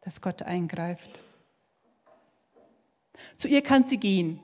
dass 0.00 0.20
Gott 0.20 0.42
eingreift. 0.42 1.20
Zu 3.36 3.48
ihr 3.48 3.62
kann 3.62 3.84
sie 3.84 3.98
gehen. 3.98 4.40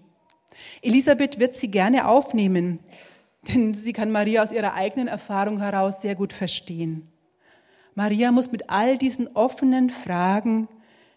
Elisabeth 0.83 1.39
wird 1.39 1.57
sie 1.57 1.71
gerne 1.71 2.07
aufnehmen, 2.07 2.81
denn 3.49 3.75
sie 3.75 3.93
kann 3.93 4.11
Maria 4.11 4.43
aus 4.43 4.53
ihrer 4.53 4.75
eigenen 4.75 5.09
Erfahrung 5.09 5.61
heraus 5.61 6.01
sehr 6.01 6.15
gut 6.15 6.33
verstehen. 6.33 7.11
Maria 7.95 8.33
muss 8.33 8.51
mit 8.51 8.71
all 8.71 8.99
diesen 8.99 9.29
offenen 9.29 9.91
Fragen, 9.91 10.69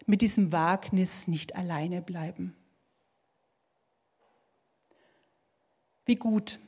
mit 0.08 0.22
diesem 0.22 0.52
Wagnis 0.52 1.28
nicht 1.28 1.54
alleine 1.54 2.00
bleiben. 2.00 2.56
Wie 6.06 6.16
gut, 6.16 6.58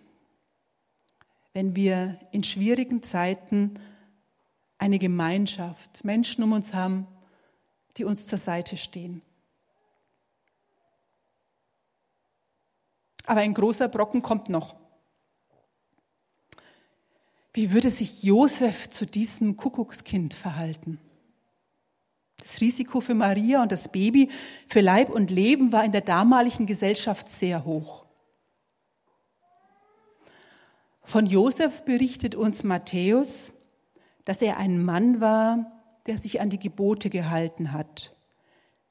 wenn 1.55 1.75
wir 1.75 2.21
in 2.33 2.45
schwierigen 2.45 3.03
Zeiten 3.03 3.81
eine 4.77 4.99
Gemeinschaft, 4.99 6.05
Menschen 6.05 6.45
um 6.45 6.53
uns 6.53 6.75
haben, 6.75 7.07
die 7.97 8.05
uns 8.05 8.27
zur 8.27 8.39
Seite 8.39 8.77
stehen. 8.77 9.23
Aber 13.25 13.41
ein 13.41 13.55
großer 13.55 13.89
Brocken 13.89 14.21
kommt 14.21 14.51
noch. 14.51 14.75
Wie 17.55 17.73
würde 17.73 17.91
sich 17.91 18.23
Josef 18.23 18.91
zu 18.91 19.07
diesem 19.07 19.57
Kuckuckskind 19.57 20.35
verhalten? 20.35 21.01
Das 22.41 22.61
Risiko 22.61 23.01
für 23.01 23.15
Maria 23.15 23.63
und 23.63 23.73
das 23.73 23.89
Baby, 23.89 24.31
für 24.69 24.81
Leib 24.81 25.11
und 25.11 25.31
Leben 25.31 25.73
war 25.73 25.85
in 25.85 25.93
der 25.93 26.01
damaligen 26.01 26.67
Gesellschaft 26.67 27.31
sehr 27.31 27.65
hoch. 27.65 28.05
Von 31.03 31.27
Josef 31.27 31.85
berichtet 31.85 32.35
uns 32.35 32.63
Matthäus, 32.63 33.53
dass 34.25 34.43
er 34.43 34.59
ein 34.59 34.83
Mann 34.85 35.21
war, 35.21 35.73
der 36.07 36.19
sich 36.19 36.41
an 36.41 36.51
die 36.51 36.59
Gebote 36.59 37.11
gehalten 37.11 37.73
hat, 37.73 38.15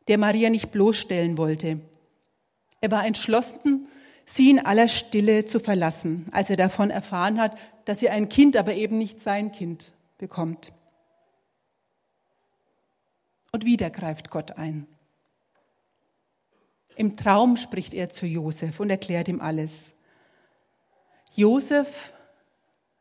der 0.07 0.17
Maria 0.17 0.49
nicht 0.49 0.71
bloßstellen 0.71 1.37
wollte. 1.37 1.79
Er 2.81 2.91
war 2.91 3.05
entschlossen, 3.05 3.87
sie 4.25 4.49
in 4.49 4.59
aller 4.59 4.87
Stille 4.87 5.45
zu 5.45 5.59
verlassen, 5.59 6.27
als 6.31 6.49
er 6.49 6.57
davon 6.57 6.89
erfahren 6.89 7.39
hat, 7.39 7.57
dass 7.85 7.99
sie 7.99 8.09
ein 8.09 8.29
Kind, 8.29 8.55
aber 8.57 8.73
eben 8.73 8.97
nicht 8.97 9.21
sein 9.21 9.51
Kind 9.51 9.91
bekommt. 10.17 10.71
Und 13.51 13.65
wieder 13.65 13.89
greift 13.89 14.29
Gott 14.29 14.53
ein. 14.53 14.87
Im 16.95 17.15
Traum 17.15 17.55
spricht 17.55 17.93
er 17.93 18.09
zu 18.09 18.25
Josef 18.25 18.79
und 18.79 18.89
erklärt 18.89 19.27
ihm 19.29 19.39
alles. 19.39 19.93
Josef 21.33 22.13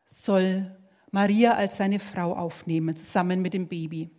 soll 0.06 0.76
Maria 1.10 1.54
als 1.54 1.78
seine 1.78 1.98
Frau 1.98 2.34
aufnehmen, 2.34 2.94
zusammen 2.94 3.42
mit 3.42 3.54
dem 3.54 3.66
Baby. 3.66 4.10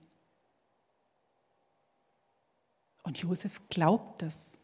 Und 3.03 3.19
Josef 3.19 3.61
glaubt 3.69 4.21
das. 4.21 4.57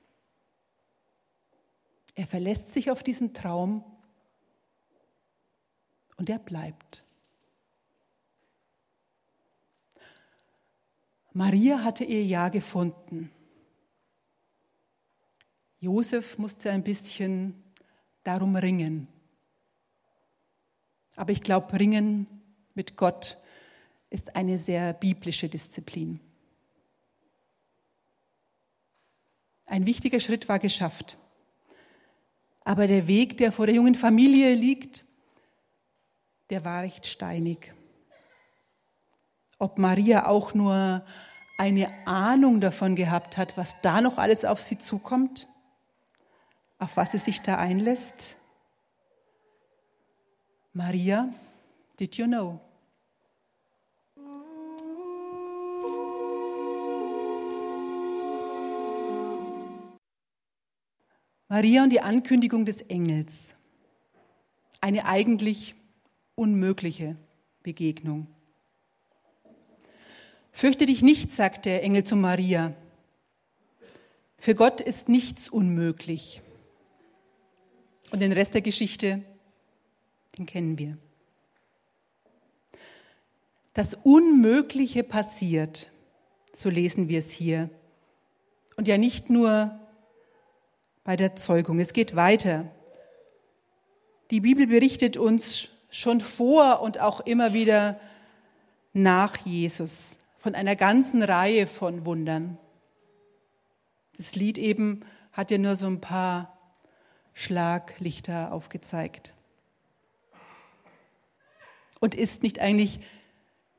Er 2.15 2.27
verlässt 2.27 2.73
sich 2.73 2.91
auf 2.91 3.01
diesen 3.01 3.33
Traum 3.33 3.83
und 6.17 6.29
er 6.29 6.39
bleibt. 6.39 7.04
Maria 11.37 11.83
hatte 11.83 12.05
ihr 12.05 12.23
Ja 12.23 12.47
gefunden. 12.47 13.29
Josef 15.81 16.37
musste 16.37 16.71
ein 16.71 16.81
bisschen 16.81 17.61
darum 18.23 18.55
ringen. 18.55 19.09
Aber 21.17 21.33
ich 21.33 21.43
glaube, 21.43 21.77
Ringen 21.77 22.27
mit 22.73 22.95
Gott 22.95 23.37
ist 24.09 24.37
eine 24.37 24.57
sehr 24.57 24.93
biblische 24.93 25.49
Disziplin. 25.49 26.21
Ein 29.65 29.85
wichtiger 29.85 30.21
Schritt 30.21 30.47
war 30.47 30.59
geschafft. 30.59 31.17
Aber 32.61 32.87
der 32.87 33.07
Weg, 33.07 33.35
der 33.35 33.51
vor 33.51 33.65
der 33.65 33.75
jungen 33.75 33.95
Familie 33.95 34.53
liegt, 34.53 35.03
der 36.49 36.63
war 36.63 36.83
recht 36.83 37.05
steinig. 37.05 37.74
Ob 39.57 39.77
Maria 39.77 40.27
auch 40.27 40.53
nur 40.53 41.03
eine 41.57 41.89
Ahnung 42.05 42.59
davon 42.59 42.95
gehabt 42.95 43.37
hat, 43.37 43.57
was 43.57 43.79
da 43.81 44.01
noch 44.01 44.17
alles 44.17 44.43
auf 44.43 44.59
sie 44.59 44.77
zukommt, 44.77 45.47
auf 46.77 46.97
was 46.97 47.13
sie 47.13 47.19
sich 47.19 47.41
da 47.41 47.57
einlässt? 47.57 48.35
Maria, 50.73 51.29
did 51.97 52.17
you 52.17 52.27
know? 52.27 52.59
Maria 61.47 61.83
und 61.83 61.91
die 61.91 62.01
Ankündigung 62.01 62.65
des 62.65 62.81
Engels. 62.81 63.55
Eine 64.81 65.05
eigentlich 65.05 65.75
unmögliche 66.35 67.15
Begegnung. 67.63 68.34
Fürchte 70.55 70.85
dich 70.85 71.01
nicht, 71.01 71.33
sagt 71.33 71.65
der 71.65 71.83
Engel 71.83 72.05
zu 72.05 72.15
Maria. 72.15 72.73
Für 74.37 74.55
Gott 74.55 74.79
ist 74.79 75.09
nichts 75.09 75.49
unmöglich. 75.49 76.41
Und 78.11 78.21
den 78.21 78.31
Rest 78.31 78.53
der 78.53 78.61
Geschichte 78.61 79.21
den 80.37 80.45
kennen 80.45 80.77
wir. 80.77 80.97
Das 83.73 83.97
Unmögliche 84.03 85.03
passiert, 85.03 85.91
so 86.53 86.69
lesen 86.69 87.09
wir 87.09 87.19
es 87.19 87.31
hier. 87.31 87.69
Und 88.77 88.87
ja 88.87 88.97
nicht 88.97 89.29
nur 89.29 89.77
bei 91.03 91.17
der 91.17 91.35
Zeugung, 91.35 91.79
es 91.79 91.91
geht 91.91 92.15
weiter. 92.15 92.71
Die 94.31 94.39
Bibel 94.39 94.67
berichtet 94.67 95.17
uns 95.17 95.67
schon 95.89 96.21
vor 96.21 96.79
und 96.79 97.01
auch 97.01 97.19
immer 97.19 97.51
wieder 97.51 97.99
nach 98.93 99.35
Jesus 99.45 100.15
von 100.45 100.53
einer 100.53 100.75
ganzen 100.75 101.23
Reihe 101.23 101.65
von 101.65 102.05
Wundern. 102.05 102.59
Das 104.15 104.35
Lied 104.35 104.59
eben 104.59 105.03
hat 105.31 105.49
ja 105.49 105.57
nur 105.57 105.75
so 105.75 105.87
ein 105.87 106.01
paar 106.01 106.55
Schlaglichter 107.33 108.53
aufgezeigt. 108.53 109.33
Und 111.99 112.13
ist 112.13 112.43
nicht 112.43 112.59
eigentlich 112.59 112.99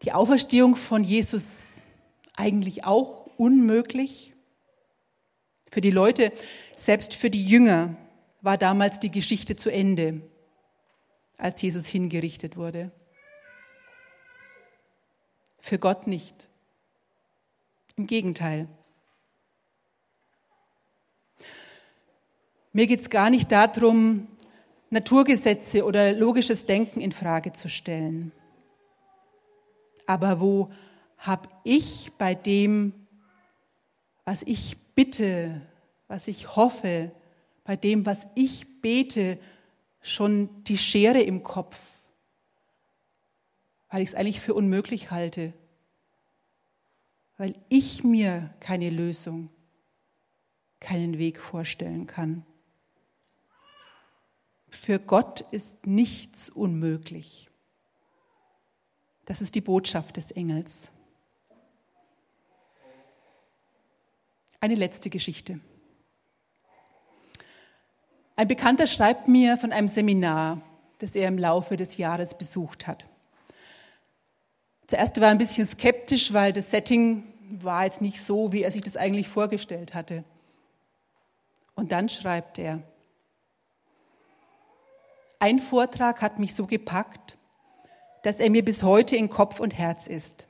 die 0.03 0.11
Auferstehung 0.11 0.75
von 0.75 1.05
Jesus 1.05 1.85
eigentlich 2.35 2.85
auch 2.85 3.29
unmöglich? 3.37 4.35
Für 5.71 5.81
die 5.81 5.93
Leute, 5.93 6.33
selbst 6.75 7.15
für 7.15 7.31
die 7.31 7.47
Jünger, 7.47 7.95
war 8.41 8.59
damals 8.59 8.99
die 8.99 9.13
Geschichte 9.13 9.55
zu 9.55 9.71
Ende, 9.71 10.21
als 11.39 11.63
Jesus 11.63 11.87
hingerichtet 11.87 12.57
wurde. 12.57 12.91
Für 15.61 15.79
Gott 15.79 16.09
nicht. 16.09 16.49
Im 17.97 18.07
Gegenteil. 18.07 18.69
Mir 22.73 22.87
geht 22.87 23.01
es 23.01 23.09
gar 23.09 23.31
nicht 23.31 23.51
darum, 23.51 24.29
Naturgesetze 24.91 25.83
oder 25.83 26.13
logisches 26.13 26.67
Denken 26.67 27.01
in 27.01 27.13
Frage 27.13 27.55
zu 27.55 27.71
stellen. 27.71 28.33
Aber 30.07 30.41
wo 30.41 30.71
habe 31.17 31.49
ich 31.65 32.13
bei 32.19 32.35
dem, 32.35 32.93
was 34.27 34.43
ich 34.43 34.77
bitte, 34.95 35.63
was 36.07 36.29
ich 36.29 36.55
hoffe, 36.55 37.13
bei 37.65 37.77
dem, 37.77 38.05
was 38.05 38.27
ich 38.35 38.83
bete, 38.83 39.39
schon 40.03 40.65
die 40.65 40.79
Schere 40.79 41.23
im 41.23 41.43
Kopf, 41.43 41.79
weil 43.89 44.03
ich 44.03 44.11
es 44.11 44.15
eigentlich 44.15 44.41
für 44.41 44.53
unmöglich 44.53 45.11
halte, 45.11 45.55
weil 47.37 47.55
ich 47.69 48.03
mir 48.05 48.55
keine 48.61 48.91
Lösung, 48.91 49.51
keinen 50.81 51.19
Weg 51.19 51.41
vorstellen 51.41 52.07
kann. 52.07 52.45
Für 54.69 54.99
Gott 54.99 55.41
ist 55.53 55.87
nichts 55.87 56.51
unmöglich. 56.51 57.49
Das 59.25 59.41
ist 59.41 59.55
die 59.55 59.61
Botschaft 59.61 60.17
des 60.17 60.31
Engels. 60.31 60.91
Eine 64.61 64.75
letzte 64.75 65.11
Geschichte. 65.11 65.61
Ein 68.37 68.49
Bekannter 68.49 68.87
schreibt 68.87 69.29
mir 69.29 69.57
von 69.57 69.73
einem 69.73 69.89
Seminar, 69.89 70.61
das 70.99 71.17
er 71.17 71.29
im 71.29 71.39
Laufe 71.39 71.77
des 71.77 71.97
Jahres 71.97 72.37
besucht 72.37 72.87
hat. 72.87 73.07
Zuerst 74.87 75.21
war 75.21 75.29
er 75.29 75.31
ein 75.31 75.39
bisschen 75.39 75.67
skeptisch, 75.67 76.33
weil 76.33 76.53
das 76.53 76.71
Setting 76.71 77.25
war 77.51 77.85
jetzt 77.85 78.01
nicht 78.01 78.23
so, 78.23 78.53
wie 78.53 78.63
er 78.63 78.71
sich 78.71 78.83
das 78.83 78.97
eigentlich 78.97 79.29
vorgestellt 79.29 79.95
hatte. 79.95 80.25
Und 81.75 81.93
dann 81.93 82.09
schreibt 82.09 82.59
er, 82.59 82.83
ein 85.39 85.59
Vortrag 85.59 86.23
hat 86.23 86.39
mich 86.39 86.55
so 86.55 86.67
gepackt, 86.67 87.37
dass 88.23 88.41
er 88.41 88.51
mir 88.51 88.65
bis 88.65 88.83
heute 88.83 89.17
in 89.17 89.29
Kopf 89.29 89.61
und 89.61 89.73
Herz 89.73 90.07
ist. 90.07 90.47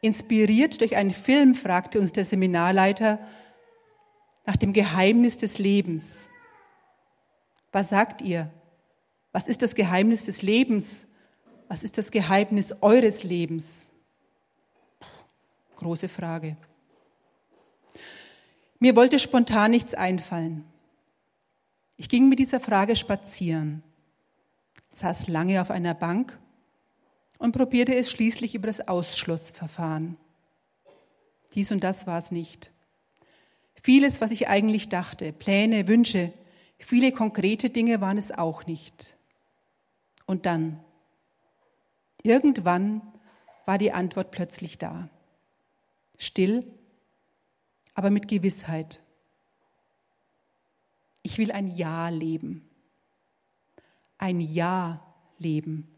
Inspiriert 0.00 0.80
durch 0.80 0.96
einen 0.96 1.14
Film 1.14 1.54
fragte 1.54 2.00
uns 2.00 2.12
der 2.12 2.24
Seminarleiter 2.24 3.18
nach 4.44 4.56
dem 4.56 4.72
Geheimnis 4.72 5.36
des 5.36 5.58
Lebens. 5.58 6.28
Was 7.72 7.88
sagt 7.88 8.20
ihr? 8.20 8.50
Was 9.32 9.48
ist 9.48 9.62
das 9.62 9.74
Geheimnis 9.74 10.26
des 10.26 10.42
Lebens? 10.42 11.06
Was 11.68 11.82
ist 11.82 11.98
das 11.98 12.10
Geheimnis 12.10 12.74
eures 12.80 13.22
Lebens? 13.22 13.88
Große 15.76 16.08
Frage. 16.08 16.56
Mir 18.78 18.96
wollte 18.96 19.18
spontan 19.18 19.70
nichts 19.70 19.94
einfallen. 19.94 20.64
Ich 21.96 22.08
ging 22.08 22.28
mit 22.28 22.38
dieser 22.38 22.60
Frage 22.60 22.96
spazieren, 22.96 23.82
saß 24.92 25.28
lange 25.28 25.60
auf 25.60 25.70
einer 25.70 25.94
Bank 25.94 26.38
und 27.38 27.52
probierte 27.52 27.94
es 27.94 28.10
schließlich 28.10 28.54
über 28.54 28.66
das 28.66 28.86
Ausschlussverfahren. 28.86 30.16
Dies 31.54 31.70
und 31.70 31.84
das 31.84 32.06
war 32.06 32.18
es 32.18 32.30
nicht. 32.30 32.72
Vieles, 33.82 34.20
was 34.20 34.30
ich 34.30 34.48
eigentlich 34.48 34.88
dachte, 34.88 35.32
Pläne, 35.32 35.86
Wünsche, 35.88 36.32
viele 36.78 37.12
konkrete 37.12 37.70
Dinge 37.70 38.00
waren 38.00 38.18
es 38.18 38.32
auch 38.32 38.66
nicht. 38.66 39.16
Und 40.26 40.46
dann, 40.46 40.80
irgendwann 42.24 43.00
war 43.66 43.78
die 43.78 43.92
Antwort 43.92 44.32
plötzlich 44.32 44.78
da. 44.78 45.08
Still, 46.18 46.66
aber 47.94 48.10
mit 48.10 48.26
Gewissheit. 48.26 49.00
Ich 51.22 51.38
will 51.38 51.52
ein 51.52 51.68
Ja 51.68 52.08
leben. 52.08 52.68
Ein 54.18 54.40
Ja 54.40 55.00
leben 55.38 55.88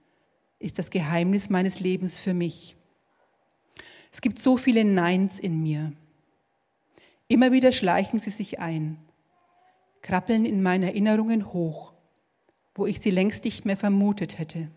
ist 0.59 0.79
das 0.79 0.91
Geheimnis 0.91 1.49
meines 1.49 1.81
Lebens 1.81 2.19
für 2.19 2.35
mich. 2.35 2.77
Es 4.12 4.21
gibt 4.21 4.39
so 4.39 4.57
viele 4.57 4.85
Neins 4.85 5.39
in 5.39 5.62
mir. 5.62 5.93
Immer 7.29 7.53
wieder 7.53 7.73
schleichen 7.73 8.19
sie 8.19 8.31
sich 8.31 8.61
ein, 8.61 8.99
krabbeln 10.01 10.45
in 10.45 10.62
meinen 10.62 10.85
Erinnerungen 10.85 11.53
hoch, 11.53 11.93
wo 12.75 12.87
ich 12.87 13.01
sie 13.01 13.11
längst 13.11 13.45
nicht 13.45 13.65
mehr 13.65 13.77
vermutet 13.77 14.39
hätte. 14.39 14.71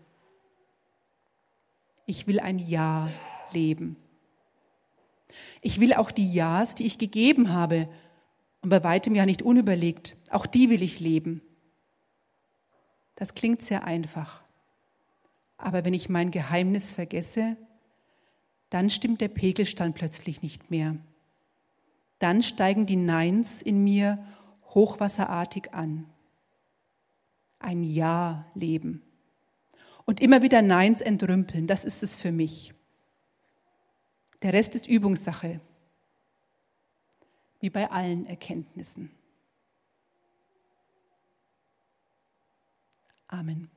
Ich 2.10 2.26
will 2.26 2.40
ein 2.40 2.58
Ja 2.58 3.08
leben. 3.52 3.94
Ich 5.60 5.78
will 5.78 5.94
auch 5.94 6.10
die 6.10 6.32
Ja's, 6.32 6.74
die 6.74 6.84
ich 6.84 6.98
gegeben 6.98 7.52
habe, 7.52 7.88
und 8.62 8.70
bei 8.70 8.82
weitem 8.82 9.14
ja 9.14 9.26
nicht 9.26 9.42
unüberlegt, 9.42 10.16
auch 10.28 10.44
die 10.44 10.70
will 10.70 10.82
ich 10.82 10.98
leben. 10.98 11.40
Das 13.14 13.34
klingt 13.34 13.62
sehr 13.62 13.84
einfach. 13.84 14.42
Aber 15.56 15.84
wenn 15.84 15.94
ich 15.94 16.08
mein 16.08 16.32
Geheimnis 16.32 16.92
vergesse, 16.92 17.56
dann 18.70 18.90
stimmt 18.90 19.20
der 19.20 19.28
Pegelstand 19.28 19.94
plötzlich 19.94 20.42
nicht 20.42 20.68
mehr. 20.68 20.96
Dann 22.18 22.42
steigen 22.42 22.86
die 22.86 22.96
Neins 22.96 23.62
in 23.62 23.84
mir 23.84 24.18
hochwasserartig 24.74 25.72
an. 25.74 26.06
Ein 27.60 27.84
Ja-Leben. 27.84 29.00
Und 30.10 30.20
immer 30.20 30.42
wieder 30.42 30.60
Neins 30.60 31.00
entrümpeln, 31.00 31.68
das 31.68 31.84
ist 31.84 32.02
es 32.02 32.16
für 32.16 32.32
mich. 32.32 32.74
Der 34.42 34.52
Rest 34.52 34.74
ist 34.74 34.88
Übungssache, 34.88 35.60
wie 37.60 37.70
bei 37.70 37.88
allen 37.88 38.26
Erkenntnissen. 38.26 39.12
Amen. 43.28 43.70